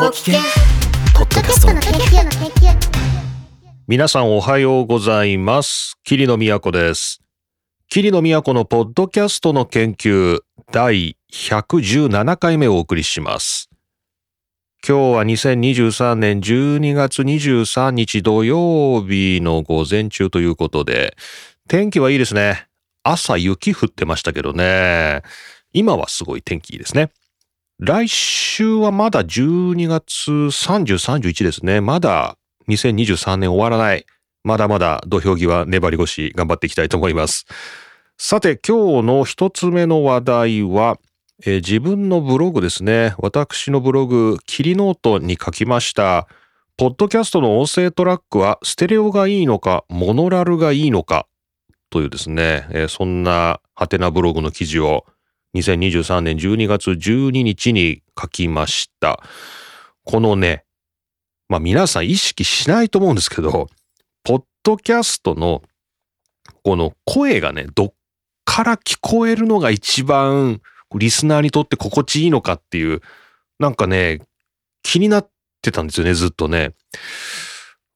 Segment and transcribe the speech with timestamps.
[0.00, 0.40] ポキケン
[1.14, 2.74] ポッドキャストの研究の研究
[3.86, 5.98] 皆さんおはようございます。
[6.04, 7.20] 桐野都です。
[7.90, 10.40] 桐野都のポッドキャストの研究
[10.72, 13.68] 第117回目をお送りします。
[14.88, 21.14] 今日は2023年12月23日土曜日の午前中ということで、
[21.68, 22.68] 天気はいいですね。
[23.02, 25.20] 朝雪降ってましたけどね。
[25.74, 27.10] 今はすごい天気いいですね。
[27.82, 31.80] 来週はまだ12月30、31ですね。
[31.80, 32.36] まだ
[32.68, 34.04] 2023年終わらない。
[34.44, 37.46] まだまだ土俵際粘り腰頑張っていきたいと思います。
[38.18, 40.98] さて今日の一つ目の話題は、
[41.46, 43.14] えー自分のブログですね。
[43.16, 46.28] 私のブログ、キリノートに書きました。
[46.76, 51.26] ポッドキャストの音声トラックはステレオがいいのか、モノラルがいいのか
[51.88, 55.06] というですね、えーそんなハテナブログの記事を
[55.54, 59.22] 2023年12月12日に書きました。
[60.04, 60.64] このね、
[61.48, 63.68] まあ皆さん意識しないと思うんですけど、
[64.22, 65.62] ポッドキャストの
[66.62, 67.94] この声がね、どっ
[68.44, 70.60] から聞こえるのが一番
[70.94, 73.00] リスナーにとって心地いいのかっていう、
[73.58, 74.20] なんかね、
[74.82, 75.30] 気になっ
[75.62, 76.74] てたんですよね、ずっとね。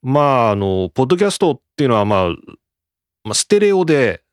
[0.02, 2.28] まあ、あの、ポッドキャストっていうのはまあ、
[3.24, 4.23] まあ、ステレオで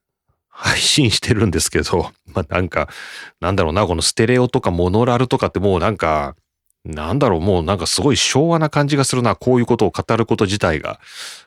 [0.51, 2.87] 配信してるんですけど、 まあなんか、
[3.39, 6.35] なんだろうな、このステレオとかモノラルとかってもうなんか、
[6.83, 10.99] なんだろう、もうなんかすごい昭和な感じがするな、こういうことを語ること自体が。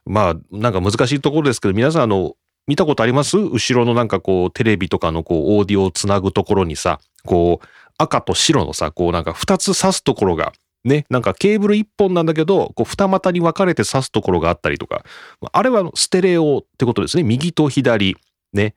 [0.06, 2.34] まあ、なんか難しいところですけど、皆さんあの、
[2.66, 3.36] 見たことあります？
[3.36, 7.66] 後ろのなんかこう、テレビとかのこう、オーディオをつなぐところにさ、こう、
[7.98, 10.52] 赤と白のさ、こうなんか二つ刺すところが、
[10.84, 15.05] ね、なんかケーブル一本なんだけど、こう二股に分かれて刺すところがあったりとか、
[15.52, 17.22] あれはステレオってことですね。
[17.22, 18.16] 右と左。
[18.55, 18.74] ね。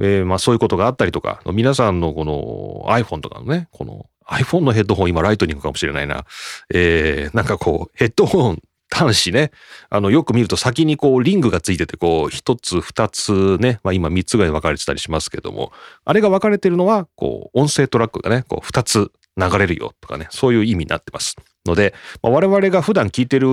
[0.00, 6.24] えーまあそういうことがあったりとか、皆さんのこの iPhone とかのね、この iPhone のヘッドホン今ライトニングかもしれないな。
[6.72, 9.50] えーなんかこうヘッドホン端子ね。
[9.88, 15.72] あの、よく見ると先にこうリングがついてて、こう一つ二つね、まあ今三つぐらいに分かれてたりしますけども、
[16.04, 21.36] あれが分かれてるのは、こう音声トラックがね、こう二つ流れるよとかね、そういう意味になってます。
[21.64, 23.48] ので、まあ我々が普段聴いてる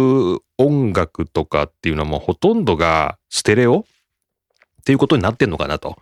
[0.58, 3.86] 音楽とかっていうのはもうほとんどがステレオ
[4.90, 6.00] っていうことになってんのかなと。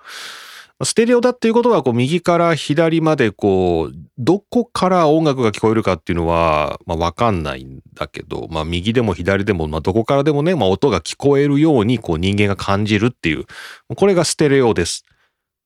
[0.81, 13.45] ステレオだっていうことは、こう、右から左まで、こう、どこから音楽が聞こえるかっていうのは、まあ、わかんないんだけど、まあ、右でも左でも、まあ、どこからでもね、まあ、音が聞こえるように、こう、人間が感じるっていう、
[13.93, 15.03] これがステレオです。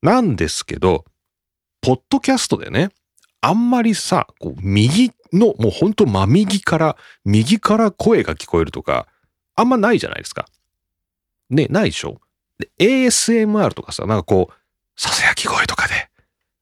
[0.01, 1.05] なんですけど、
[1.81, 2.89] ポッドキャストでね、
[3.41, 9.07] あんまりさ、こう、右の、もうほんと真右から、右から声が聞こえるとか、
[9.55, 10.47] あんまないじゃないですか。
[11.51, 12.21] ね、ないでしょ
[12.61, 14.53] で ASMR とかさ、なんかこう、
[14.95, 16.09] ささやき声とかで、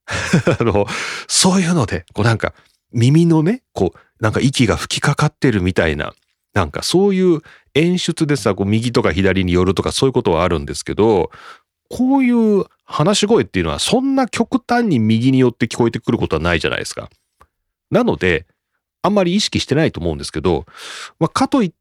[0.60, 0.88] あの、
[1.28, 2.54] そういうので、こうなんか、
[2.92, 6.14] 耳のね、こう、なんか息が吹きかかってるみたいな、
[6.54, 7.42] なんかそういう
[7.76, 11.32] 演出でさ、こう右とか左に寄るとかそういうことはあるんですけど、
[11.90, 17.10] こういう話し声っていうのはそんな極端に右に寄って聞こえてくることはないじゃないですか。
[17.92, 18.46] なので、
[19.02, 20.66] あんまり意識してないと思うんですけど、
[21.20, 21.76] まあ、かといって、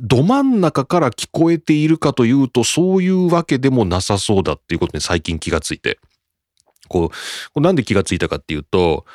[0.00, 5.98] ど真ん中から聞こえているかというと、そういうわけでもなさそうだっていうことに最近気がついて。
[6.88, 7.14] こう、こ
[7.56, 9.06] うなんで気がついたかっていうと、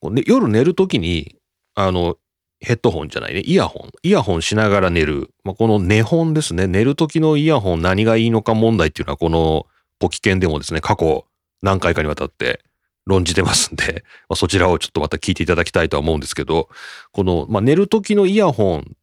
[0.00, 1.36] こうね、夜寝るときに、
[1.74, 2.16] あの、
[2.60, 3.90] ヘッドホンじゃないね、イヤホン。
[4.02, 5.30] イヤホンしながら寝る。
[5.44, 6.66] まあ、この寝本ですね。
[6.66, 9.66] 寝る時のイヤホン何がいいのか問題っていうのは、この
[9.98, 11.26] ポキケンでもですね、過去
[11.62, 12.64] 何回かにわたって
[13.06, 16.68] 論じてますんで、まあ、そちらをちょっとまた聞いていただきたいとは思うんですけど、
[17.12, 18.96] この、まあ、寝る時のイヤホン、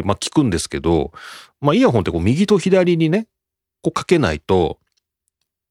[0.00, 1.12] まあ、聞くんですけど、
[1.60, 3.26] まあ、イヤホンってこう右と左にね、
[3.82, 4.78] こうかけないと、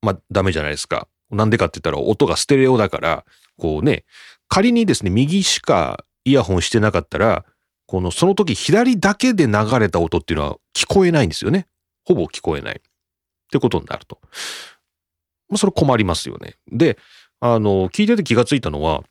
[0.03, 1.07] まあ、ダメじゃないですか。
[1.31, 3.25] なんでかって言ったら音がステレオだから、
[3.57, 4.03] こうね、
[4.47, 7.45] 仮にですね、右しかイヤホンしてなかったら、
[7.87, 11.67] この、その時左だけで流れた音っていうのは聞こえないんですよね。
[12.05, 12.75] ほぼ聞こえない。
[12.77, 12.81] っ
[13.51, 14.19] てことになると。
[15.49, 16.55] まあ、それ困りますよね。
[16.71, 16.97] で、
[17.39, 19.03] あの、聞いてて気がついたのは、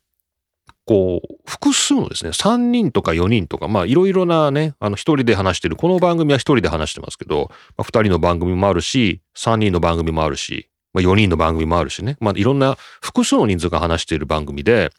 [0.91, 14.91] こう、複数のですね、3人とか4人とか、まあ、いろいろなね、あの、一人で話してる、この番組は一人で話してますけど、まあ、2人の番組もあるし、3人の番組もあるし、まあ、4人の番組もあるしね、まあ、いろんな複数の人数が話している番組で、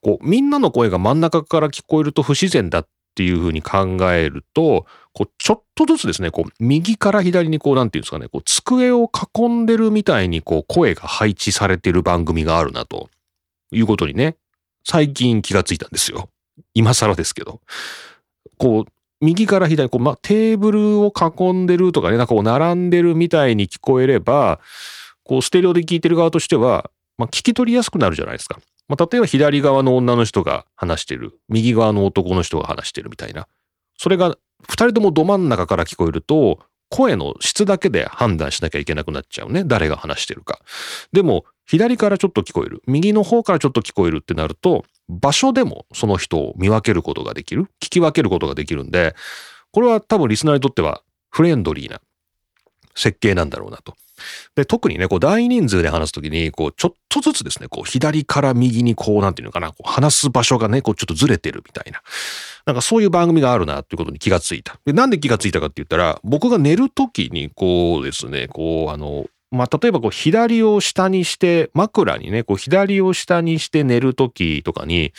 [0.00, 13.10] こう、みんなの声が真ん中から聞こえると不自然だっていうふうに考えると、こう、ちょっとずつですね、こう、右から左にこう、なんていうんですかね、こう、机を囲んでるみたいに、こう、声が配置されてる番組があるな、と
[13.70, 14.38] いうことにね、
[14.90, 16.30] 最近気がついたんですよ。
[16.72, 17.60] 今更ですけど。
[18.56, 24.60] こう、右から左、こう、ま、テーブルを囲んでるとかね、なんかこう、並んでるみたいに聞こえれば、
[25.24, 28.60] こう、ステレオで聞いてる側としては、ま、聞き取りやすくなるじゃないですか。
[28.88, 33.46] ま、例えば左側の女の人が話してる、右側の男の人が話してるみたいな。
[33.98, 34.36] それが
[34.66, 39.64] 二人ともど真ん中から聞こえると、声の質だけで判断しなきゃいけなくなっちゃうね。
[39.64, 40.60] 誰が話してるか。
[41.12, 42.82] でも、左からちょっと聞こえる。
[42.86, 47.64] 右の方からちょっと聞こえるってなると、場所でもその人を見分けることができる。
[47.80, 49.14] 聞き分けることができるんで、
[49.70, 52.00] これは多分リスナーにとってはフレンドリーな
[52.94, 53.94] 設計なんだろうなと。
[54.54, 62.02] で、特にね、こう大人数で話すときに、こうちょっとずつですね、こう左から右にこうなんていうのかな、こう話す場所がね、こうちょっとずれてるみたいな。
[62.66, 64.78] なんかそういう番組があるなっていうことに気がついた。
[64.84, 75.12] で、なんで気がついたかって言ったら、僕が寝るときにこうですね、こうあの、まあ、例えばこう左を下にして、枕にね、こう左を下にして寝るときとかに、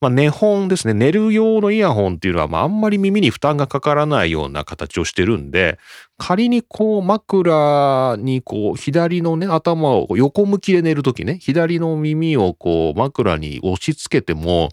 [0.00, 0.94] まあ、寝本ですね。
[0.94, 5.76] 寝る用のイヤホンっていうのは、まあ、あんまり耳に負担がかからないような形をしてるんで、
[6.18, 14.68] 仮にこう枕にこう左のね、頭を横向きで寝るときね、左の耳をこう枕に押し付けても、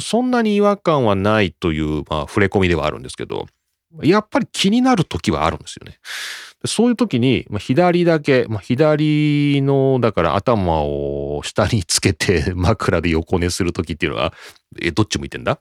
[0.00, 3.46] そんなに違和感はないという、まあ、触れ込みではあるんですけど、
[4.02, 5.98] やっぱり気になるときはあるんですよね。
[6.64, 14.34] そういう時に、まあ、左だけ、まあ、左の、だから頭を下につけて 枕で横寝する時っていうのは、
[14.80, 15.60] え、どっち向いてんだ？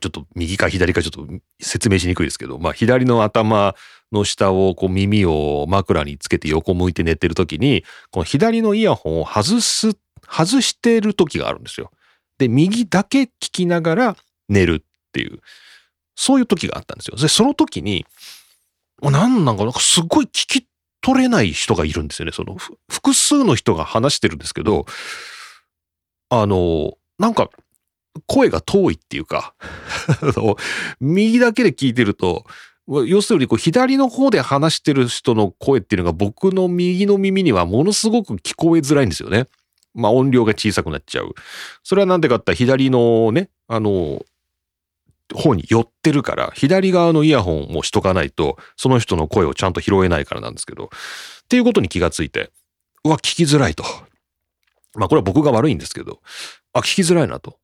[0.00, 1.28] ちょっと右か左かちょっと
[1.60, 3.76] 説明しにくいですけど、まあ左の頭
[4.12, 9.96] の下をこう耳を枕につけて横向いて寝てる時に、この左のイヤホンを外す、
[10.28, 11.92] 外してる時があるんですよ。
[12.38, 14.16] で、右だけ聞きながら
[14.48, 15.40] 寝るっていう、
[16.16, 17.16] そういう時があったんですよ。
[17.16, 18.06] で、その時に、
[19.02, 20.66] なんなんか、なんかすごい聞き
[21.00, 22.32] 取れない人がいるんですよね。
[22.32, 22.56] その、
[22.90, 24.86] 複数の人が話してるんですけど、
[26.30, 27.50] あの、なんか、
[28.26, 29.54] 声が遠いっていうか
[31.00, 32.46] 右だけで聞いてると、
[33.06, 39.46] 要するにこう左の方で話してる人の声っていうのが僕の右の耳にはものすごく聞こえづらいんですよね。
[39.92, 41.34] まあ音量が小さくなっちゃう。
[41.82, 44.24] それはなんでかって左のね、あの、
[45.34, 50.88] 方に寄ってるから、左側のイヤホンをしとかないと、その人の声をちゃんと拾えないからなんですけど、っ
[51.48, 52.50] ていうことに気がついて、
[53.04, 53.84] うわ、聞きづらいと。
[54.94, 56.20] まあこれは僕が悪いんですけど、
[56.72, 57.58] あ、聞きづらいなと。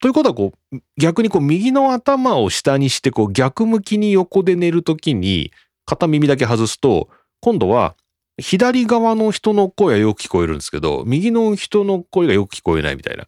[0.00, 5.52] ということはこう、逆にこう右の頭を下にしてこう逆向きに横で寝るときに
[5.86, 7.08] 片耳だけ外すと、
[7.40, 7.96] 今度は
[8.38, 13.26] 左側の人の声はよく聞こえるんですけど、右の人の声がよく聞こえないみたいな。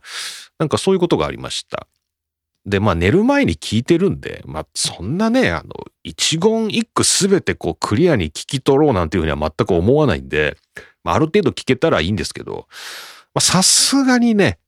[0.59, 1.87] なんかそういうことがありました。
[2.67, 5.71] で、まあ寝る前に聞いてるんで、まあそんなね、あの、
[6.05, 10.57] 一言一句すべてこうクリアに聞き取ろうなんていうふうには全く思わないんで、
[11.05, 12.67] まあある程度聞けたらいいんですけど、
[13.35, 14.59] まあさすがにね、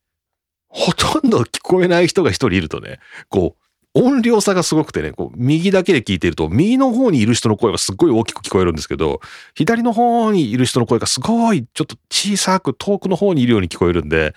[0.68, 3.60] ほとんど聞こえない人が一人いるとね、こう、
[3.92, 9.20] 音量差がすごくてね、こう、右だけで聞いてると、右の方にいる人の声がすっごい大きく聞こえるんですけど、
[9.54, 14.34] 左の方にいる人の声がすごい、ちょっと小さく遠くの方にいるように聞こえるんで、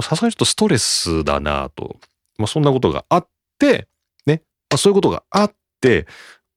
[0.00, 1.96] さすがにちょっとストレスだなと。
[2.38, 3.28] まあ、そんなことがあっ
[3.58, 3.88] て、
[4.26, 6.06] ね、まあ、そういうことがあって、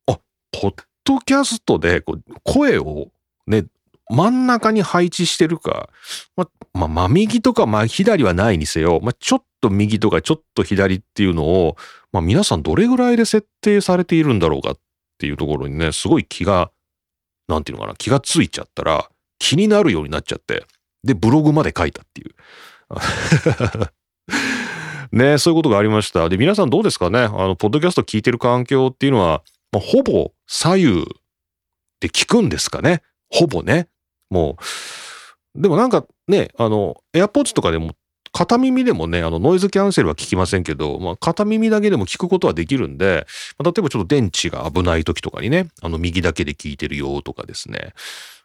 [0.05, 0.19] あ、
[0.51, 3.11] ポッドキャストでこう声を
[3.45, 3.65] ね、
[4.09, 5.89] 真ん中に配置してるか、
[6.35, 11.75] まあ、まあ、真右とか真左はないにせよ、まあ、ちょっと右とかちょっと左っていうのを、
[12.11, 14.77] まあ、皆さんどれぐらいで設定されているんだろうかっ
[15.17, 16.71] ていうところにね、すごい気が、
[17.47, 19.09] なんていうのかな、気がついちゃったら、
[19.39, 20.65] 気になるようになっちゃって、
[21.03, 22.35] で、ブログまで書いたっていう。
[25.11, 26.29] ね、そういうことがありました。
[26.29, 27.19] で、皆さんどうですかね？
[27.19, 31.05] あの、ポッドキャスト聞いてる環境っていうのは、まあ、ほぼ左右
[31.99, 33.01] で聞くんですかね？
[33.29, 33.87] ほぼね。
[34.29, 34.57] も
[35.55, 35.61] う。
[35.61, 37.95] でもなんかね、あの、AirPods とかでも
[38.31, 43.25] 片耳でもね、あの、ノイズキャンセルは聞きませんけど、まあ、片耳だけでも聞くことはできるんで、
[43.57, 47.93] まあ、例えばちょっと電池が危ない時とかにね、あの、右だけで聞いてるよとかですね。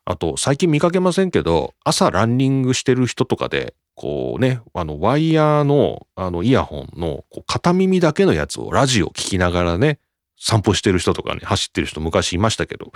[0.07, 9.99] あと、最近見かけませんけど、朝ランニングしてる人とかで、こうね、あの、ワイヤーの、あの、イヤホンの、こう片耳だけのやつをラジオ聞きながらね、
[10.39, 12.93] 散歩してる人とかね、走ってる人昔いましたけど、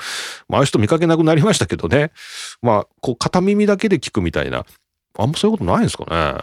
[0.49, 2.11] まあ、ああいう人見かけなくなりましたけどね、
[2.61, 4.65] まあ、こう、片耳だけで聞くみたいな、
[5.19, 6.43] あんまそういうことないんですかね。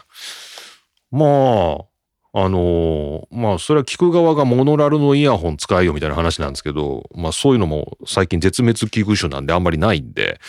[1.11, 1.93] まあ、
[2.35, 10.41] あのー、まあ、それは聞く側がモノラルのイヤホン使えよみたいな話なんですけど、まあそういうのも最近絶滅危惧種なんであんまりないんで、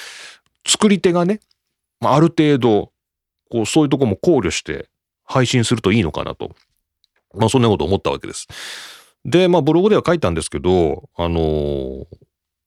[0.66, 1.40] 作り手がね、
[2.00, 2.92] まあ、ある程度、
[3.54, 4.88] こう、そういうとこも考慮して
[5.24, 6.50] 配信するといいのかなと。
[7.36, 8.48] まあそんなこと思ったわけです。
[9.24, 12.06] で、まあブログでは書いたんですけど、あのー、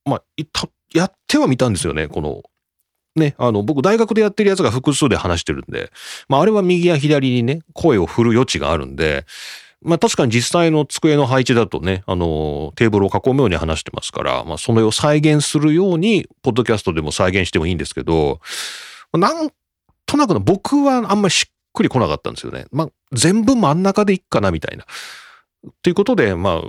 [0.05, 0.23] まあ、
[0.93, 2.43] やってはみたんですよね、この
[3.17, 5.91] ね、あの、僕大学でやってるやつが複数で話してるんで、
[6.29, 9.25] まああれは右や左にね、声を振る余地があるんで、
[9.81, 18.39] まあ確かに実際の机の配置だとね、あの、テーブルを囲むように話してますから、まあそのを再現するように、ポッドキャストでも再現してもいいんですけど、
[19.13, 19.49] なん
[20.07, 22.65] となくの僕はあんまりしっくり来なかったんですよね。
[22.71, 24.85] まあ、全部真ん中でいっかな、みたいな。
[25.83, 26.61] ということで、まあ、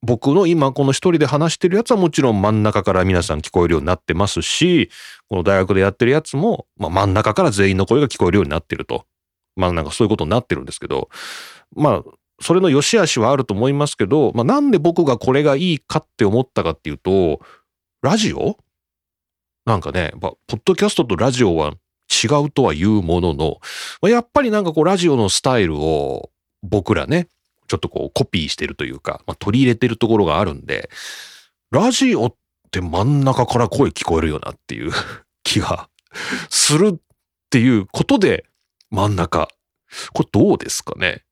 [0.00, 4.90] 僕の今この一人で話してるやつはもちろん真ん中から皆さん聞こえるようになってますし、
[5.28, 9.04] この大学でやってるやつも、まあ、真ん中から全員の声が聞こえるようになってると。
[9.56, 11.08] まあなんかそういうことになってるんですけど、
[11.74, 12.10] まあ、
[12.42, 17.40] それの良し悪しはあると思いますけど、まあなんで僕がこれがいいかって思ったかっていうと、
[18.02, 18.58] ラジオ？
[19.64, 21.72] なんかね、ポッドキャストとラジオは
[22.24, 23.60] 違うとは言うものの、
[24.08, 26.30] やっぱりなんかこうラジオのスタイルを
[26.62, 27.28] 僕らね、
[27.68, 30.88] ちょっとこうコピーしてるというか、まあ、取り入れてるところがあるんで、
[31.70, 32.34] ラジオっ
[32.70, 34.92] て真ん中から声聞こえるよなっていう
[35.42, 35.88] 気が
[36.48, 36.98] するっ
[37.50, 38.46] ていうことで
[38.90, 39.48] 真ん中。
[40.12, 41.22] これどうですかね？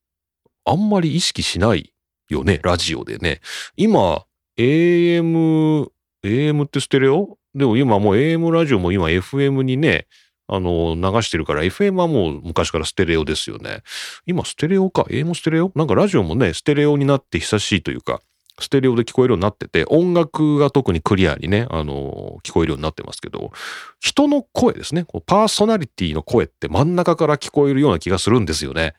[0.64, 1.93] あんまり意識しない
[2.29, 3.41] よね、ラジオでね。
[3.76, 4.25] 今、
[4.57, 5.88] AM、
[6.25, 10.07] AM ってステレオでも今もう AM ラジオも今 FM にね、
[10.47, 13.83] あの、流してるから、FM はもう昔からステレオですよね。
[14.27, 15.73] 今、ステレオか ?AM ステレオ？
[15.75, 18.21] なんかラジオもね、ステレオになって久しいというか、
[18.61, 23.53] ステレオで聞こえるようになってて、音楽が特にクリアにね、あの、聞こえるようになってますけど、
[24.01, 28.95] 人の声ですね、パーソナリティの声って真ん中から聞こえるような気がするんですよね。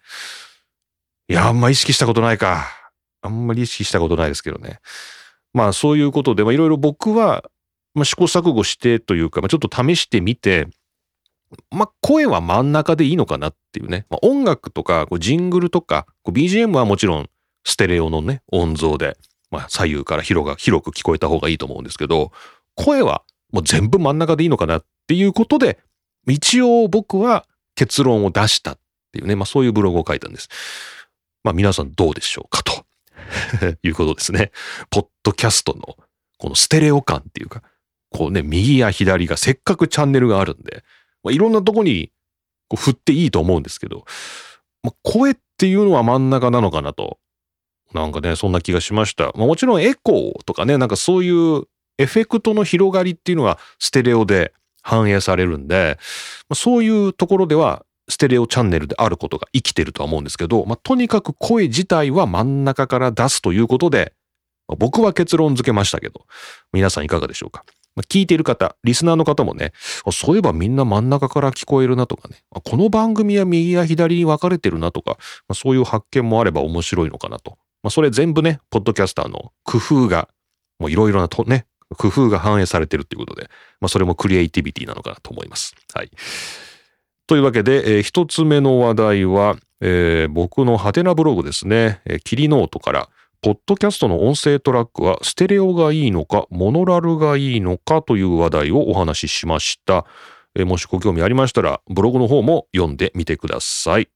[1.30, 2.68] いや、あんま意識したことないか。
[3.22, 4.80] あんまり意識したことないですけどね。
[5.54, 7.44] まあ、そういうことで、いろいろ僕は、
[7.94, 10.68] まあ、試行錯誤してというか、まあ、ちょっと試してみて、
[11.72, 14.06] まあ、声は真ん中でいいのかなっていうね。
[14.10, 17.30] まあ、音楽とか、こうジングルとか、BGM はもちろん
[17.64, 19.18] ステレオのね、音像で、
[19.52, 22.32] まあ、左右から広が、広く聞こえた方がいいと思うんですけど、
[22.76, 25.80] 声はもう全部真ん中でいいのかなっていうことで、
[26.28, 27.46] 一応僕は
[27.76, 28.80] 結論を出したっ
[29.12, 30.50] ていうね、まあそういうブログを書いたんです。
[31.44, 32.86] まあ皆さんどうでしょうかと
[33.84, 34.52] いうことですね。
[34.90, 35.96] ポッドキャストの
[36.38, 37.64] このステレオ感っていうか、
[38.10, 40.84] こうね、右や左がせっかくチャンネルがあるんで、
[41.26, 42.12] まあ、いろんなとこに
[42.70, 44.06] こう振っていいと思うんですけど、
[44.82, 47.18] まあ、声っていうのは真ん中なのかなと。
[47.94, 49.32] なんかね、そんな気がしました。
[49.36, 51.64] まあ、もちろんエコーとかね、なんかそういう
[51.98, 55.98] エフェクトの広がりっていうのはステレオで反映されるんで、
[56.50, 64.14] まあ、そういうところではステレオチャンネルであることが生きてるとは思うんですけど、まあ、とにかく声自体は真ん中から出すということで、
[64.68, 66.26] まあ、僕は結論付けましたけど、
[66.74, 67.64] 皆さんいかがでしょうか？
[68.04, 69.72] 聞いている方、リスナーの方もね、
[70.12, 75.18] そういえばみんな真ん中から聞こえるなとかね、この番組は右や左に分かれてるなとか、
[75.54, 77.58] そういう発見もあれば面白いのかなと。
[77.84, 80.28] まあ、それ全部ね、ポッドキャスターの工夫が、
[80.80, 83.50] もういろいろなとね、工夫が反映されてるっていうことで、
[83.80, 85.76] まあ、それもクリエイティビティなのかなと思います。
[85.94, 86.10] はい。
[87.28, 93.10] というわけで、えー、一つ目の話題は、えー、僕のハテナブログですね、えー、キリノートから、
[93.42, 100.06] ポッドキャストの音声トラックはステレオがいいのか、モノラルがいいのかという話題をお話ししました。
[100.56, 104.10] えもしご興味ありましたら、ブログの方も読んでみてください。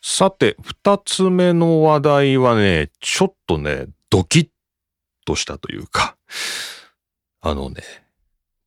[0.00, 4.48] さて、二つ目の話題はね、ちょっとね、ドキッ
[5.26, 6.16] としたというか、
[7.40, 7.82] あのね、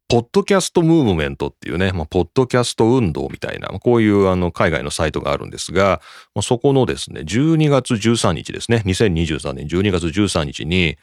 [0.09, 6.01] ポッドキャストムーブメントっていうね、まあ、ポッドキャスト運動みたいな、こういうあの海外のサイトがあるんですが、
[6.33, 10.97] まあ、そこのですね、12月13日ですね、2023年12月13日に、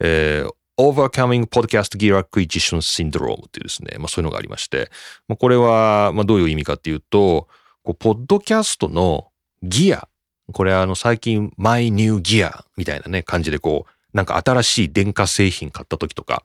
[0.00, 4.90] えー、Overcoming Podcast Gear Acquisition Syndrome っていうですね、まあ、そういうのがありまして、
[5.26, 7.48] まあ、これは、まあ、どういう意味かっていうと、
[7.82, 9.28] こうポッドキャストの
[9.62, 10.06] ギア、
[10.52, 16.42] これあの最近 My New Gear みたいなね、感じでこう、なんか新しい電化製品買った時とか、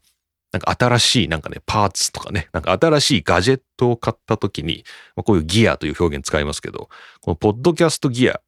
[0.52, 4.86] なんか新しいなんかね、パーツとかね、なんか新しいガジェットを買った時に、
[5.16, 6.90] こういうギアという表現使いますけど、
[7.22, 8.40] このポッドキャストギア、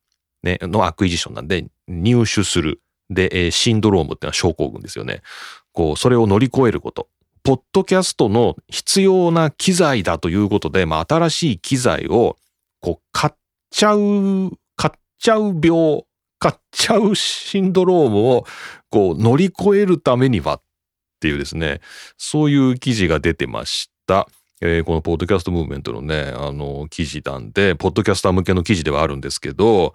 [0.44, 2.82] ね、の Acquisition なんで、入手する。
[3.10, 5.22] で、シンドロームってのは症候群ですよね。
[5.72, 7.10] こう、それを乗り越えること。
[7.44, 12.38] ポッドキャストの必要な機材だということで、まあ、新しい機材を、
[12.82, 13.34] こう、買っ
[13.70, 16.04] ちゃう、買っちゃう病、
[16.40, 18.46] 買っちゃうシンドロームを、
[18.90, 20.60] こう、乗り越えるためには
[21.20, 21.82] ていうですね、
[22.18, 24.28] そういう記事が出てました。
[24.60, 29.94] えー、このポッドキャストムーブメントのね、あの、記事なんで、ポッドキャスター向けの記事ではあるんですけど、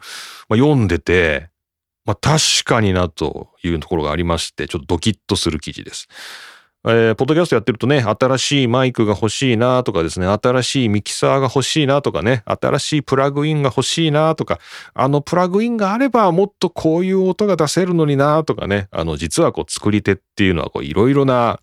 [0.48, 1.50] まあ、読んでて、
[2.04, 6.08] まあ、確かになというところがありまして、ちょっとドキッとする記事です。
[6.84, 14.58] えー、ポッドキャストやってるとね、新しいマイクが欲しいなとかですね、新しいミキサーが欲しいなとかね、新しいプラグインが欲しいなとか、
[14.92, 21.60] あのプラグインがあればもっとこういう音が出せるのになとかね、あの実はこう作り手っていうのはこういろいろな、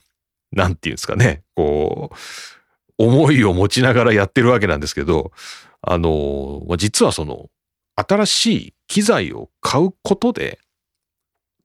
[0.54, 2.16] なんていうんですかね、こう、
[2.98, 5.34] 思いを持ちながらやってるわけなんですけど、
[5.82, 7.50] あの、実はその、
[7.96, 10.60] 新しい機材を買うことで、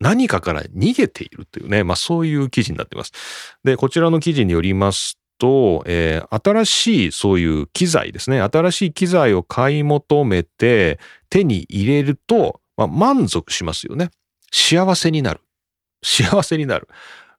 [0.00, 3.12] 何かから逃げているというね、まあそういう記事になっています。
[3.64, 8.40] で、こちらの記事によりますと、えー新しいそういう機材ですね。
[8.40, 10.98] 新しい機材を買い求めて
[11.30, 14.10] 手に入れると、まあ、満足しますよね。
[14.52, 15.40] 幸せになる。
[16.02, 16.88] 幸せになる。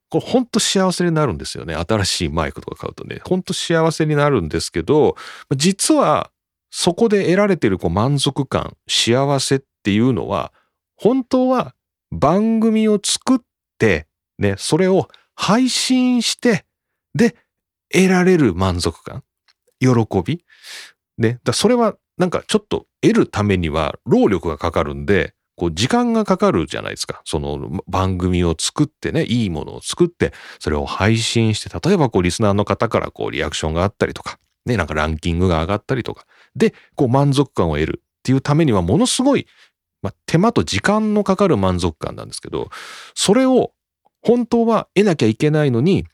[0.10, 1.76] これ本当幸せになるんですよね。
[1.76, 3.22] 新しいマイクとか買うとね。
[3.26, 5.16] 本当幸せになるんですけど、
[5.56, 6.32] 実は
[6.70, 10.52] そこで得られてるこう満足感、幸せっていうのは、
[10.96, 11.74] 本当は
[12.16, 13.40] 番組を作っ
[13.78, 14.08] て、
[14.40, 16.66] ね、それを配信して、
[17.14, 17.36] で、
[17.94, 19.24] 得られる満足感、
[19.80, 19.90] 喜
[20.24, 20.44] び。
[21.18, 27.22] ね、だそれはなんかちょっと得るためには労力がかかるんで、こう時間がかかるじゃないですか。
[27.26, 39.48] その番組を作ってね、いいものを作って、それを配信して、例えばこうリスナーの方からこうリアクションがあったりとか、ね、なんかランキングが上がったりとか、で、こう満足感を得るっていうためにはものすごい、
[40.06, 42.70] まあ、手間と時間のかかる満足感なんですけど、
[43.16, 43.72] それを
[44.22, 46.06] 本当は得なきゃいけないのに、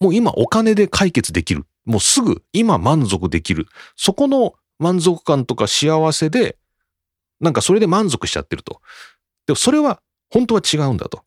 [0.00, 1.66] もう今お金で解決できる。
[1.84, 3.68] もうすぐ今満足できる。
[3.94, 6.58] そこの満足感とか幸せで、
[7.38, 8.80] なんかそれで満足しちゃってると。
[9.46, 11.22] でもそれは本当は違うんだと。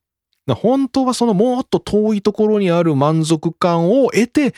[0.47, 4.53] だ本当はそのもっと遠いところにある満足感を得て、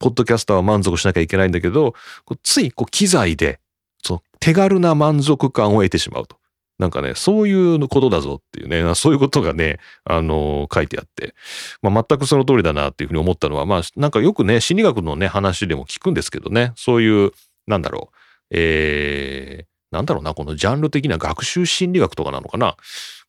[0.00, 1.94] ポッドキャスターは満足しなきゃいけないんだけど、
[2.42, 3.60] ついこう機材で、
[4.02, 6.37] その手軽な満足感を得てしまうと。
[6.78, 11.34] なんかね、そういうことだぞっていうね、そういうことがね、あの書いてあって、
[11.82, 17.32] まあ、全くその通りだなっていうふうに思ったのは、まあ、なんかよくね、心理学のね、話でも聞くんですけどね、そういう、
[17.66, 18.16] なんだろう、
[18.50, 22.76] えー、なんだろうな、このジャンル的な学習心理学とかなのかな。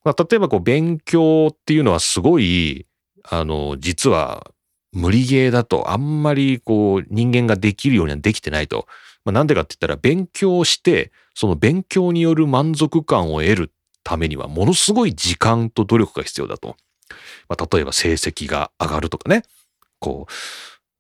[0.04, 2.86] まあ、例えばこう、勉強っていうのはすごい、
[3.24, 4.52] あの、実は
[4.94, 8.88] 無理ゲーだとあんまりこう、人間ができるようにはできてないと。
[9.26, 13.72] まあ、なんでかって言ったら、勉強して、その勉強による満足感を得る
[14.04, 16.76] ためには、ものすごい時間と努力が必要だと。
[17.48, 19.44] まあ、例えば成績が上がるとかね。
[20.00, 20.28] こ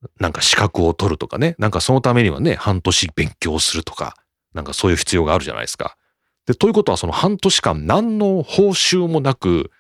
[0.01, 1.55] う、なんか資格を取るとかね。
[1.59, 4.15] なんかそのためにはね、半年勉強するとか、
[4.53, 5.97] なんかそういう必要があるじゃないですか。
[6.45, 9.71] で、ということはその半年間何の報酬もなく、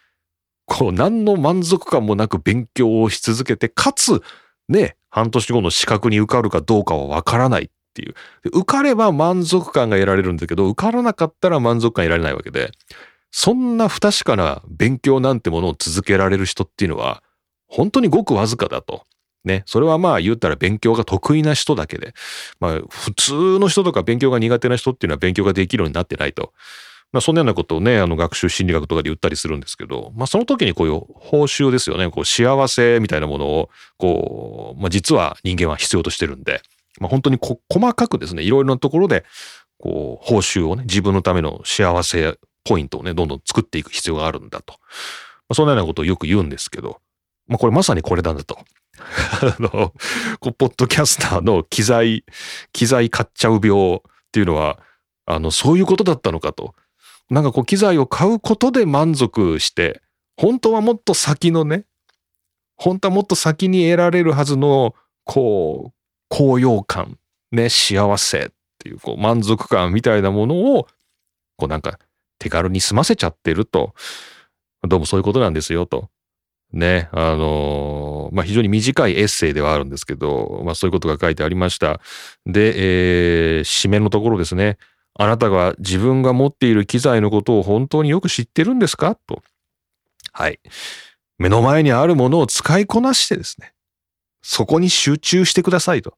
[0.65, 4.21] こう何の満足感もなく勉強をし続けて、かつ、
[4.67, 7.69] ね、半年後の資格に受かるかどうかはわからないっ
[7.99, 8.13] ていう。
[8.43, 12.71] で受かれば満足感が得られるんだけど、受からなかったら満足感得られないわけで、
[13.31, 17.21] そんな不確かな勉強なんてものを続けられる人っていうのは、
[17.67, 19.03] 本当にごくわずかだと。
[19.45, 19.63] ね。
[19.65, 22.13] それはまあ言ったら勉強が得意な人だけで、
[22.59, 26.53] まあ普通の人とか勉強が苦手な人っていうのは勉強ができるようになってないと。
[27.11, 32.09] まあそんなようなことをね、あの学習心理学とかで言ったりするんですけど、まあその時にこういう報酬ですよね。
[32.09, 36.61] こう幸せみたいなものを、こう、まあ実は人間は必要としてるんで、
[36.99, 39.25] まあ本当に細かくですね、いろいろなところで、
[39.77, 44.73] こう、報酬をね、自分のための幸せポイントをね、どんどん作っていく必要があるんだと。
[44.73, 44.79] ま
[45.49, 47.01] あ、そんなようなことをよく言うんですけど、
[47.47, 48.59] まあこれまさにこれなんだと。
[49.41, 49.93] あの、
[50.39, 52.25] こう、ポッドキャスターの機材、
[52.73, 53.99] 機材買っちゃう病っ
[54.31, 54.79] ていうのは、
[55.25, 56.75] あの、そういうことだったのかと。
[57.29, 60.01] なんかこう、機材を買うことで満足して、
[60.37, 61.85] 本当はもっと先のね、
[62.75, 65.98] 本当はもっと先に得られるはずの、こう、
[66.29, 67.17] 高揚感、
[67.51, 70.87] ね、幸せっていう、こう、満足感みたいなものを、
[71.57, 71.99] こうなんか、
[72.37, 73.93] 手軽に済ませちゃってると、
[74.87, 76.09] どうもそういうことなんですよと。
[76.71, 81.99] ね、あのーまあ、非常に短いエッセイではあるんですけど、まあ、そういうことが書いてありました。
[82.45, 84.77] で、えー締めのところですね。
[85.15, 89.15] あなたが自分が持っている機材のことを本当によく知ってるんですか？
[89.15, 89.41] と。
[90.31, 90.59] はい。
[91.39, 93.73] 目の前にあるものを使いこなしてですね。
[94.41, 96.17] そこに集中してくださいと。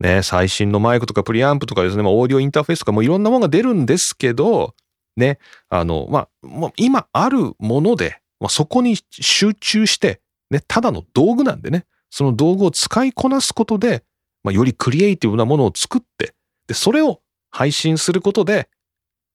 [0.00, 4.74] ね、最新のマイクとかプリアンプとかですね、まあ、オーディオインターフェースとかもいろんなものが出るんですけど、
[5.16, 5.38] ね、
[5.68, 14.04] あの、まあ、もう今あるもので、まあ、そこに集中して、ね、ただの道具なんでね、その道具を使いこなすことで、
[14.44, 16.34] まあ、よりクリエイティブなものを作って、
[16.68, 18.68] で、それを配信することで、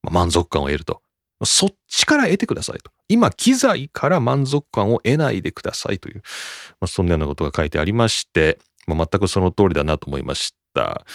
[0.03, 1.01] まあ、満足感を得ると。
[1.45, 2.91] そっちから得てくださいと。
[3.08, 6.21] 今、機材から満足感を得ないでくださいという、
[6.80, 11.06] まあ、そんなようなことが書いてありまして、まあ、全くその通りだなと思いました。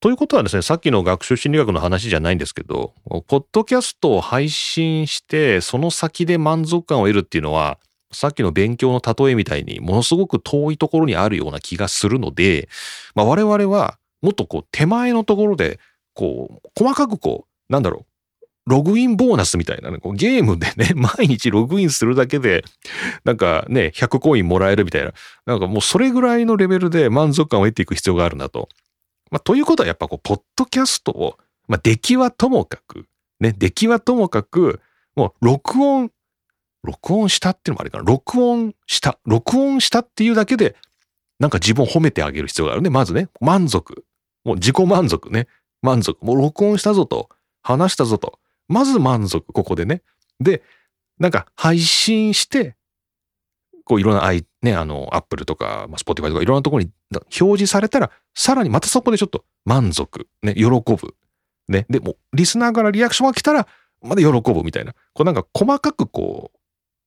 [0.00, 2.94] ということはですね、さっきの学習心理学の話じゃないんですけど、
[3.26, 7.78] ポッドキャストを配信して、その先で満足感を得るっていうのは、
[8.12, 12.68] さっきの勉強の例えみたいにものすごく遠いところにあるような気がするので、
[13.14, 15.78] まあ、我々はもっとこう手前のところで、
[16.14, 18.09] こう、細かくこう、なんだろう、
[18.70, 22.64] ログインボーナスみたいなね、こうゲームでね、 毎日ログインするだけで、
[23.24, 25.12] なんかね、100コインもらえるみたいな、
[25.46, 28.68] なんかもうそれぐらいのレベルで満足感を得ていく必要があるなと。
[29.30, 33.06] まあ、ということはやっぱこう、ポッドキャストを、まあ、出来はともかく、
[33.40, 34.80] ね、出来はともかく、
[35.14, 36.10] もう録音、
[36.82, 40.76] 録音したっていうのもあれかな、録音した、録音したっていうだけで
[41.40, 42.90] なんか自分を褒めてあげる必要があるね。
[42.90, 44.04] まずね、満足。
[44.44, 45.48] もう自己満足ね。
[45.82, 46.22] 満足。
[46.24, 47.30] もう録音したぞと。
[47.62, 48.38] 話したぞと。
[48.70, 49.52] まず満足。
[49.52, 50.02] ここでね。
[50.38, 50.62] で、
[51.18, 52.76] なんか配信して、
[53.84, 54.30] こういろんな、
[54.62, 61.16] ね、あの、アップルとか、まあ、スポティファイとかいろんなところに表示されたら、さらにまたそこでちょっと満足、ね、喜ぶ。
[61.68, 61.84] ね。
[61.90, 63.66] で、もリスナーからリアクションが来たら、
[64.02, 64.92] まだ喜ぶみたいな。
[65.12, 66.58] こうなんか細かくこう、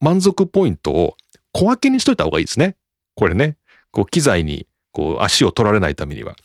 [0.03, 1.15] 満足ポイントを
[1.53, 2.75] 小分けにしといた方がいいですね。
[3.15, 3.57] これね。
[3.91, 6.35] こう、機材に、こう、足を取られないためには。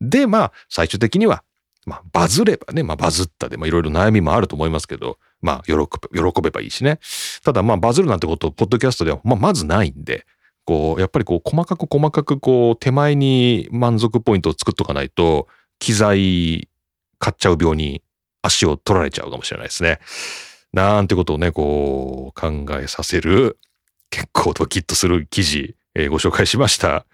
[0.00, 1.42] で、まあ、最終的には、
[1.88, 5.86] まあ、バズればね、まあ、バズったで、まあ、いろいろ悩みもあると思いますけど、まあ、喜ぶ、
[6.32, 7.00] 喜べばいいしね。
[7.42, 10.26] ただ、まあ、バズるなんてこと、ポッドキャストでは、まあ、まずないんで、
[10.66, 15.48] こう、やっぱりこう、細かく細かく、こう、手前に満足ポイントを作っとかないと、
[15.78, 16.68] 機材
[17.18, 18.02] 買っちゃう病に
[18.42, 19.98] 足を取られちゃうかもしれないですね。
[20.74, 23.58] なんてことをね、こう、考えさせる、
[24.10, 27.06] 結構ドキッとする記事、えー、ご紹介しました。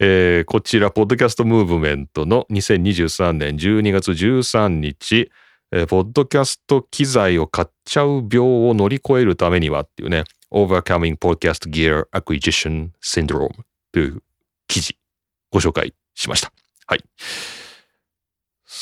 [0.00, 5.30] えー、こちら、ポッドキャストムーブメントの2023年12月13日、
[5.72, 13.50] えー、ポッドキャスト機材を買っちゃう病を乗り越えるためにはっていうね、Overcoming Podcast Gear Acquisition Syndrome
[13.92, 14.22] という
[14.68, 14.96] 記事、
[15.50, 16.52] ご紹介しました。
[16.86, 17.02] はい。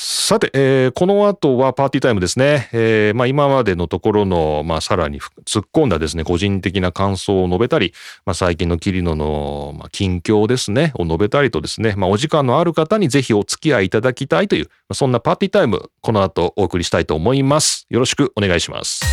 [0.08, 2.68] さて、えー、この後はパーティータイムですね。
[2.72, 7.92] えー、まあ今までのところの、まあさらに突っ込んだですね、個人的な感想を述べたり、
[8.24, 17.84] まあ最近のキリノの、まあ、近況ですね、を述べたりとですね、まあお時間のある方にぜひお付き合いいただきたいという、まあ、そんなパーティータイム、この後お送りしたいと思います。
[17.90, 19.04] よろしくお願いします。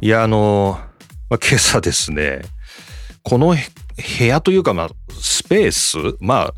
[0.00, 0.91] いや、あのー
[1.32, 2.42] まあ、今朝ですね、
[3.22, 3.56] この
[4.18, 6.54] 部屋というか、まあ、スペース、まあ、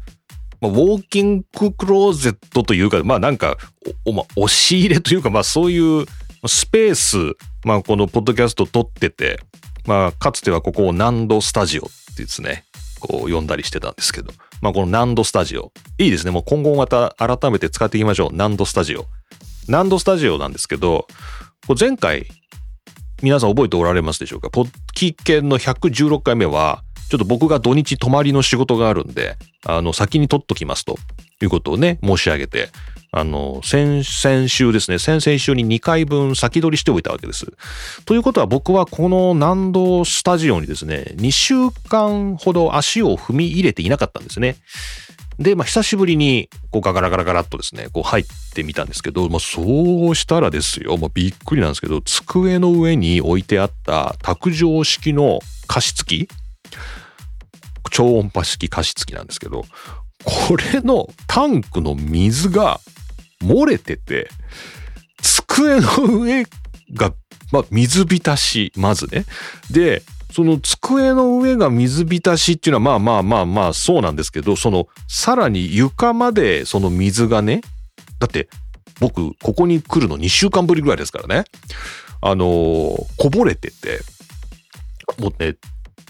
[0.61, 3.57] まあ、ウォーキングクローゼットというか、まあなんか、
[4.05, 6.07] お、まあ、押し入れというか、まあそういう
[6.49, 7.17] スペース、
[7.65, 9.39] まあこのポッドキャスト撮ってて、
[9.87, 12.65] まあかつてはここをナドスタジオってですね、
[12.99, 16.33] こう呼んだりしてたんですけど、まあこのナドスタジオ、いいですね。
[16.33, 18.35] もう今後また改めて使っていきましょう。
[18.35, 19.07] ナドスタジオ。
[19.69, 21.07] ナドスタジオなんですけど、
[21.79, 22.27] 前回
[23.25, 24.51] 皆さん覚えておられますでしょうか？
[24.51, 30.99] ポッキーンの116回目は、ちょっと僕が土日泊まりの仕事があるんで、あの、先に取っときますと
[31.41, 32.69] いうことをね、申し上げて、
[33.13, 37.47] あの、先々週ですね、先々週に2回分先取りしておいたわけです。
[38.05, 41.55] ということは僕はこの南道スタジオにですね、2週
[41.89, 44.57] 間ほど足を踏み入れていなかったんですね。
[45.39, 56.29] で、まあ、久しぶりに、こう、ガラガラガラっとですね、こう入ってみたんですけど、まあ、そうしたらですよ、もうびっくりなんですけど、机の上に置いてあった卓上式の加湿器
[57.91, 59.65] 超音波式加湿器なんですけど、
[60.25, 62.81] これのタンクの水が
[63.41, 64.31] 漏れてて、
[65.23, 66.45] 机の上
[66.93, 67.15] が、
[67.53, 69.25] まあ、水浸し、まずね。
[69.71, 70.03] で、
[70.35, 77.61] その机の上が水浸しっていうのはまあまあまあまあそうなんですけど、そのさらに床までその水がね、
[78.19, 78.49] だって
[78.99, 81.45] 僕ここに来るの2週間ぶりぐらいですからね、
[82.21, 82.49] あのー、
[83.17, 84.01] こぼれてて、
[85.21, 85.55] もうね、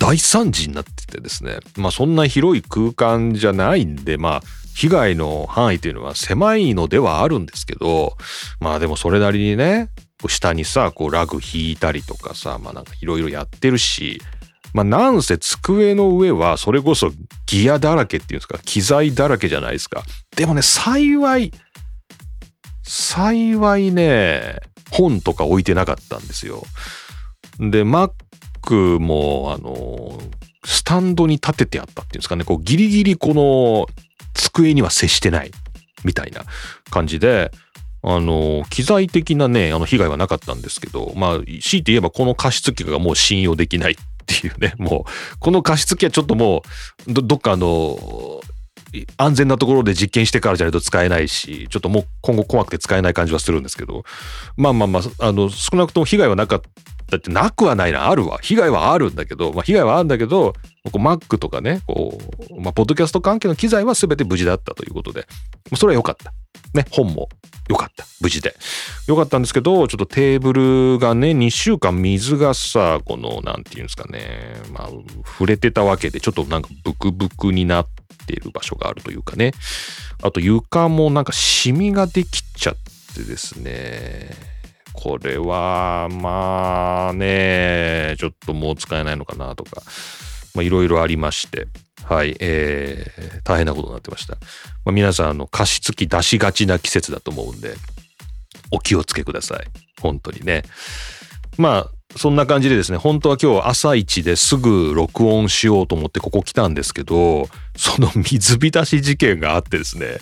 [0.01, 4.43] 大惨事になっててですね、まあそんな広い空間じゃないんで、まあ
[4.75, 8.17] 被害の範囲というのは狭いのではあるんですけど、
[8.59, 9.91] まあでもそれなりにね、
[10.29, 14.21] 下にさ、こうラグ引いたりとかさ、まあなんかいろいろやってるし、
[14.73, 17.13] まあなんせ机の上はそれこそ
[17.47, 20.03] ギアだらけっていうんですか、機材だらけじゃないですか。
[20.37, 21.53] でもね、幸い、
[22.83, 24.59] 幸いね、
[24.91, 26.65] 本とか置いてなかったんですよ。
[27.59, 30.21] で、Mac も、あの、
[30.65, 33.87] スタンドに立ててあったっていうんですかね、こうギリギリこの
[34.35, 35.51] 机には接してない
[36.05, 36.45] みたいな
[36.91, 37.53] 感じで、
[38.07, 46.63] あの、機材的なね、あの被害はなかったんですけど、まあ、強いて言えばこの加湿器がもう信用できないっていうね、 もう、この加湿器はちょっとも
[47.09, 48.41] う、どどっかあの、
[49.17, 54.05] 安全なところで実験してからじゃないと使えないし、ちょっともう今後怖くて使えない感じはするんですけど、
[54.57, 56.61] まあまあまあ、あの、少なくとも被害はなかっ
[57.11, 58.39] たってなくはないな、あるわ。
[58.43, 60.53] 被害はあるんだけど、まあ被害はあるんだけど、
[60.93, 62.19] こう Mac とかね、こ
[62.51, 65.27] う、まあ、ポッドキャスト関係の機材は全て無事だったということで、
[65.75, 66.33] それは良かった。
[66.75, 67.29] ね、本も
[67.69, 68.05] 良かった。
[68.21, 68.55] 無事で。
[69.07, 74.89] 良かったんですけど、ちょっとテーブルがね、2週間水がさ、この、なんていうんですかね、まあ、
[75.25, 77.87] 触れてたわけで、ちょっとなんかブクブクになっ
[78.27, 79.53] てる場所があるというかね。
[80.23, 84.31] あと床もなんかシミができちゃってですね。
[84.93, 89.83] これは、まあね、ちょっともう使えないのかなとか、
[90.55, 91.67] まあいろいろありまして。
[92.05, 94.35] はい、えー、大変なことになってました。
[94.85, 97.75] まあ、皆さん、あの、加湿器出しがちな季節だと思うんで、
[98.71, 99.65] お気をつけください。
[100.01, 100.65] 本当にね。
[101.57, 110.19] まあ、そんな感じでですね、本当は今日朝一ですぐ録音しようと思ってここ来たんですけど、その水浸し事件があってですね、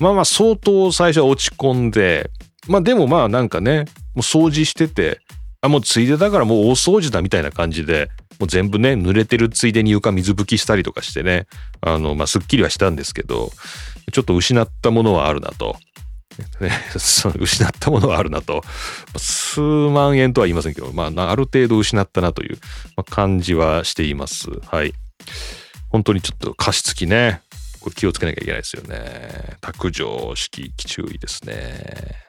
[0.00, 2.30] まあまあ相当最初は落ち込んで、
[2.68, 3.84] まあでもまあなんかね、も
[4.16, 5.20] う掃除してて、
[5.66, 11.46] あ、もうついでだからもう大掃除だみたいな感じで、もう全部ね、濡れてるついでに床水拭きしたりとかしてね、
[11.80, 13.50] あの、まあすっきりはしたんですけど、
[14.12, 15.76] ちょっと失ったものはあるなと。
[16.60, 18.62] ね、 失ったものはあるなと。
[19.16, 22.58] 数万円とは言いませんけど、まあ、ある程度失ったなという
[23.08, 24.50] 感じはしています。
[24.66, 24.92] はい。
[25.88, 27.40] 本当にちょっと加湿器ね、
[27.80, 29.56] これ気をつけなきゃいけないですよね。
[29.60, 32.25] 卓上式注意ですね。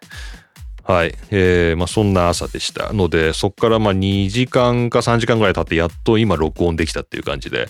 [0.87, 1.13] はい。
[1.31, 7.67] えー、まあそんな朝でしたので、そっからまあ2時間か3時間ぐらい経ってやっと今録音できたっていう感じで、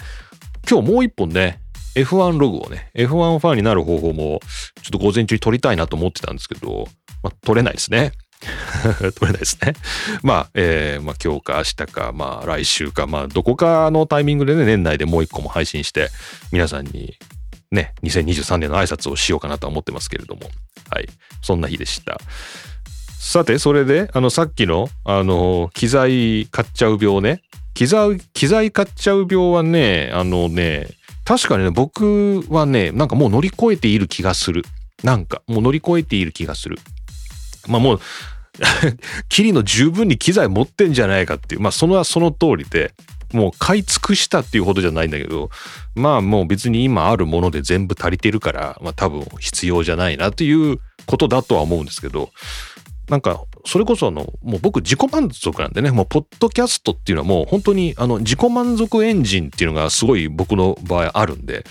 [0.70, 1.60] 今日もう一本ね、
[1.96, 4.40] F1 ログをね、F1 ファンになる方法も、
[4.84, 6.88] ちょっと午前中に撮りたいなと思ってたんですけど、
[7.24, 8.12] まあ、撮れないですね。
[9.18, 9.74] 撮れないですね。
[10.22, 16.10] まあ、えー、まあ今日か明日か、まあ来週か、まあどこかのタイミングでね、年内でもう一個も配信して、
[16.52, 17.16] 皆さんに
[17.72, 20.42] ね、2023年の挨拶をしようかなと思ってますけれども、
[20.92, 21.10] はい。
[21.42, 22.20] そんな日でした。
[23.20, 27.42] さて、それで、あの、さっきの、あの、機材買っちゃう病ね。
[27.74, 30.88] 機材、機材買っちゃう病はね、あのね、
[31.26, 34.64] 確かにね、僕はね、なんかもう乗り越えている気がする。
[35.04, 36.78] なんか、もう乗り越えている気がする。
[37.68, 38.00] まあもう、
[39.30, 42.94] キリの十分に機材持ってんじゃないかっていう、まあそのはその通りで、
[43.34, 45.50] もう買い尽くしたっていうほどじゃないんだけど、
[45.96, 52.32] まあもう別に今あるもので全部足りてるから、まあ多分必要じゃないなということだとは思うんですけど、
[53.10, 61.66] なんか、それこそあの、もう僕自己満足なんでね、もうポッドキャストっていうのはもう本当にあの自己満足エンジンっていうのがすごい僕の場合あるんで、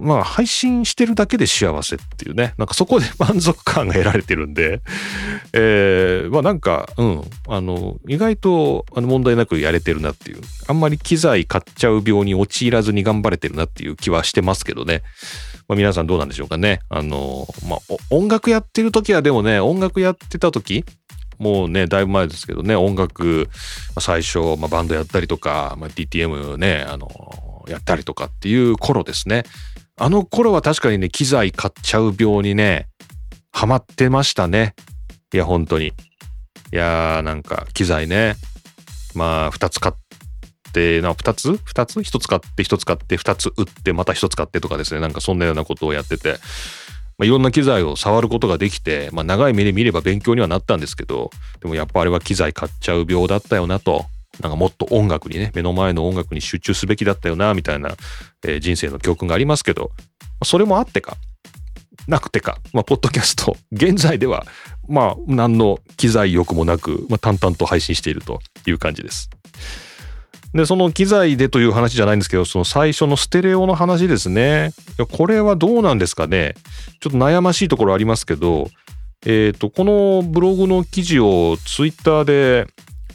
[0.00, 4.80] まあ配信してるだけで幸せっていうね、なんかそこで 満足感が得られてるんで、
[5.52, 15.02] えー、まあなんか、うん、あの、意外とあの問題なくやれてるなっていう、あんまり機材買っちゃう病に陥らずに頑張れてるなっていう気はしてますけどね。
[15.68, 16.80] まあ、皆さんどうなんでしょうかね。
[16.88, 17.78] あの、まあ、
[18.10, 20.84] 音楽やってる時はでもね、音楽やってた時、
[21.38, 23.48] もうね、だいぶ前ですけどね、音楽、
[23.98, 29.44] 最初、まあ、バンドやったりとか、まあ、DTM ね、あの、やったりとかっていう頃ですね。
[29.96, 32.88] あの頃は確かにね、機材買っちゃう病にね、
[33.52, 34.74] ハマってましたね。
[35.32, 35.88] いや、本当に。
[35.88, 35.92] い
[36.72, 38.34] やー、なんか、機材ね。
[39.14, 40.03] まあ、二つ買って、
[41.02, 46.38] な、2つ ?2 つ ?1 つ買って、1つ買って、2つ売って、また1つ買ってとかですね、なんかそんなようなことをやってて、
[47.16, 54.06] まあ、いろんな機材を触ることができて、まあ、長い目で見れば勉強にはなったんですけど、でもやっぱあれは機材買っちゃう病だったよなと。
[54.40, 57.94] なんかもっと音楽にね、目の前の音楽に集中すべきだったよな、みたいな、
[58.44, 59.92] えー、人生の教訓がありますけど、
[60.42, 61.16] それもあってか、
[62.08, 64.44] なくてか、まあ、ポッドキャスト、現在では、
[64.88, 69.30] まあ、何の機材欲もなく、まあ、淡々と配信しているという感じです。
[70.54, 74.70] で、その機材でという話じゃないんですけど、その最初のステレオの話ですね。
[75.10, 76.54] これはどうなんですかね。
[77.00, 78.68] ちょっと悩ましいところありますけど、
[79.26, 82.66] えっ、ー、と、このブログの記事をツイッターで、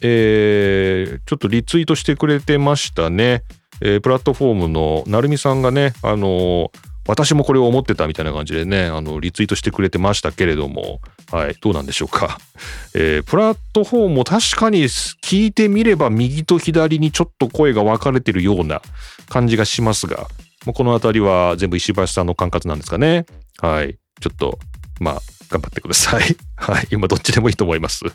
[0.02, 3.44] えー、ちょっとリツイートしてくれてましたね。
[3.82, 6.70] えー、プラットフォームのなるみさんがね、あのー、
[7.10, 12.38] 私もこれを思ってたみたいな感じでね、あの、リツイートしてくれてましたけれども、はい、どうなんでしょうか。
[12.94, 18.84] えー、プラットフォームも確かに聞いてみれば右と左にちょっと声が分かれてるような
[19.28, 20.28] 感じがしますが、
[20.68, 23.26] もうこの辺りは全部石橋さんの管轄なんですかね。
[23.58, 23.98] はい。
[24.22, 24.60] ちょっと、
[25.00, 26.38] まあ、頑張ってください。
[26.58, 26.88] はい。
[26.92, 28.06] 今どっちでもいいと思います。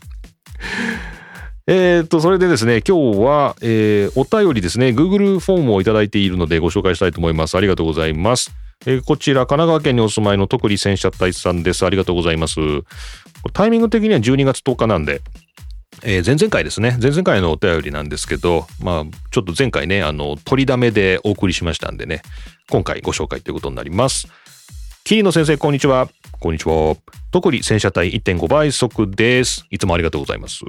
[1.67, 7.57] えっと、それでですね、今日は、えー、お便りですね、Google フォームをいただいているのでご紹介したいと思います。
[7.57, 8.55] ありがとうございます。
[8.87, 11.87] えー、こちら、神奈川県にお住まいの徳利戦車隊さんです。
[11.87, 12.61] ありがとうございます。
[13.53, 15.21] タイミング的には12月10日なんで、
[16.03, 16.99] えー、前々回ですね。
[17.01, 22.23] 前々回のお便りなんですけど、まあ、ちょっと前回ね、あの、取りだめでお送りしましたんでね、
[22.69, 24.29] 今回ご紹介ということになります。
[25.05, 26.09] 桐野先生、こんにちは。
[26.41, 26.97] こんにちは。
[27.31, 29.67] 徳利戦車隊1.5倍速です。
[29.71, 30.61] いつもありがとうございます。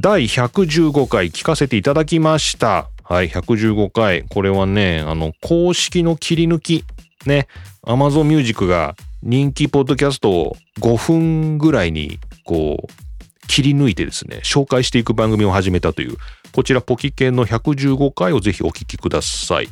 [0.00, 2.90] 第115回聞かせていただきました。
[3.02, 4.24] はい、115回。
[4.28, 6.84] これはね、あの、公式の切り抜き
[7.28, 7.48] ね、
[7.84, 16.16] Amazon Music が人気ポッドキャストを5分ぐらいにこう切り抜いてですね、紹介していく番組を始めたという、
[16.52, 19.68] こちらポキケンの115回をぜひお聞きください。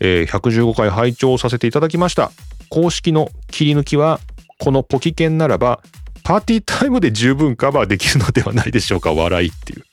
[0.00, 2.30] えー、115回拝聴させていただきました。
[2.70, 4.20] 公式の切り抜きは、
[4.58, 5.80] このポキケンならば、
[6.22, 9.84] パーティータイムで十分カバーできるのではないでしょうか、笑いっていう。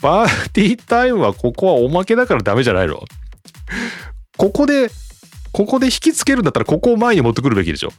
[0.00, 3.02] パーティータイムはここはおまけだからダメじゃないの
[4.36, 4.88] ここで
[5.52, 7.90] ここで引きつけるんだったらここを前に持ってくるべきでしょ。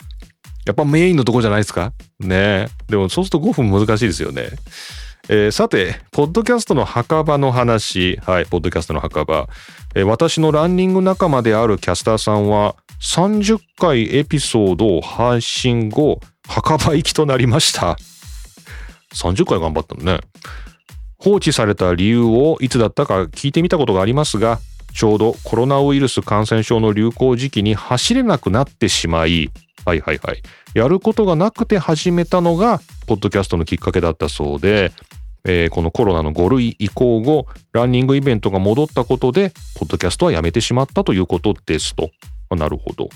[0.66, 1.92] やっぱメインのとこじゃないですか？
[2.20, 4.50] ねでもそうすると5分難しいですよね。
[5.30, 8.20] えー、さて、ポッドキャストの墓場の話。
[8.26, 9.48] はい、ポッドキャストの墓場。
[9.96, 17.98] えー、私のランニング仲間であるキャスターさんは、30回エピソードを配信後、墓場行きとなりました。
[19.14, 20.20] 30回頑張ったのね。
[21.18, 24.60] 放置された理由をいつだったか聞いてみたことがありますが、
[24.93, 29.49] ちょうどコロナウイルス感染症の流行時期に走れなくなってしまい、
[29.86, 30.41] はいはいはい。
[30.73, 34.91] やることがなくて始めたのが、ポッドキャストのきっかけだったそうで、
[35.43, 42.12] えー、このコロナの5類移行後、ランニングイベントが戻ったことで、ポッドキャストはやめてしまったということですと。
[42.56, 43.10] なるほど。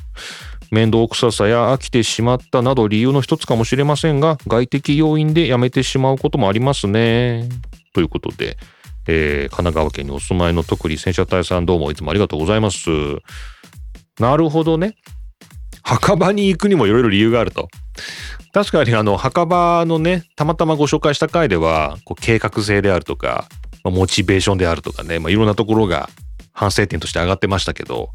[0.71, 7.47] 面倒くささや飽きてしまったなど理由の一つかもしれませんが、外的要因でやめてしまうこともありますね。
[7.93, 8.57] ということで、
[9.07, 12.89] えー、神奈川県にお住まいの特に戦車隊さんどうもいつもありがとうございます。
[14.19, 14.95] なるほどね。
[15.83, 17.67] 墓場に行くにもいろいろ理由があると。
[18.53, 23.47] 確かにあの墓場のね、たまたまご紹介した回では、こう計画性であるとか、
[23.83, 26.09] まあ、モチベーションであるとかね、いろんなところが
[26.53, 28.11] 反省点として上がってましたけど、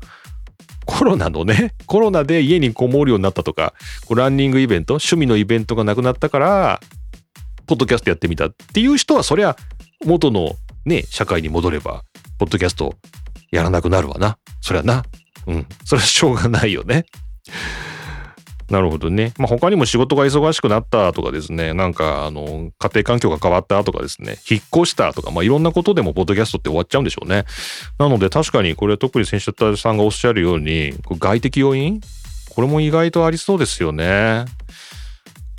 [0.87, 3.75] コロナのね、コロナで家にこもるようになったとか、
[4.07, 6.81] こうランニングイベント、趣味のイベントがなくなったから、
[7.67, 9.57] ポッドキャストやってみたっていう人は、そりゃ
[10.05, 12.03] 元のね、社会に戻れば、
[12.39, 12.95] ポッドキャスト
[13.51, 14.39] やらなくなるわな。
[14.61, 15.05] そりゃな。
[15.47, 15.67] うん。
[15.85, 17.05] それはしょうがないよね。
[18.71, 19.33] なるほどね。
[19.37, 27.47] まあ、他にも仕事が忙しくなったとかですね、なんか、あの、家庭環境が変わったとかですね、引っ越したとか、まあ、いろんなことでも、ポッドキャストって終わっちゃうんでしょうね。
[27.99, 32.01] なので、確かに、これは特に選手さんがおっしゃるように、外的要因？
[32.51, 34.45] これも意外とありそうですよね。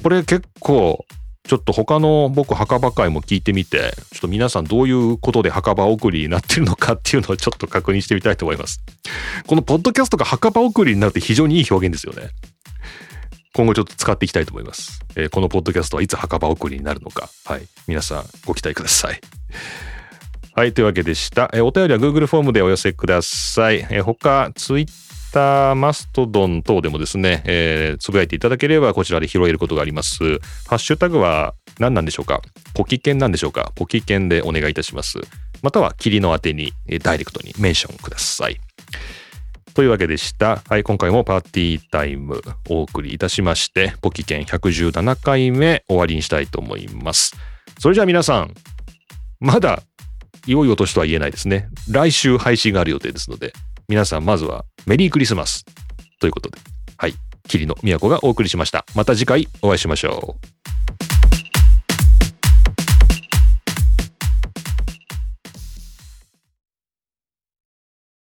[0.01, 1.05] これ結構、
[1.51, 8.81] ちょっと他の僕墓場会も聞いてみて、ちょっと皆さんどういうことで墓場送りになってるのかっていうのをちょっと確認してみたいと思います。
[9.47, 12.29] このポッドキャストが墓場送りになるって非常にいい表現ですよね。
[13.53, 15.01] 今後ちょっと使っていきたいと思います。
[15.17, 17.29] えー、このポッドキャストはいつ墓場送りになるのか。
[17.43, 17.67] はい。
[17.85, 19.19] 皆さんご期待ください。
[20.55, 20.73] はい。
[20.73, 21.49] というわけでした。
[21.51, 23.85] えー、お便りは Google フォームでお寄せください。
[23.89, 24.93] えー、他、Twitter、
[25.39, 30.39] マストドン等でもですね、えー、つぶやいていただければこちらで拾えることがあります。
[30.67, 32.41] ハッシュタグは何なんでしょうか？
[32.73, 33.71] ポキケンなんでしょうか？
[33.75, 35.19] ポキケンでお願いいたします。
[35.61, 38.57] または霧の宛てに、ダイレクトにメンションください。
[39.73, 40.61] というわけでした。
[40.67, 47.35] はい、今回もパーティータイムお送りいたしまして、ポキ券117回目終わりにしたいと思います。
[47.79, 48.53] それじゃあ皆さん、
[49.39, 49.83] まだ
[50.45, 51.69] 良いお年とは言えないですね。
[51.89, 53.53] 来週配信がある予定ですので、
[53.91, 55.65] 皆さんまずはメリークリスマス
[56.21, 56.57] ということで、
[56.95, 57.13] はい、
[57.49, 58.85] 霧の都がお送りしました。
[58.95, 60.60] また次回お会いしましょう。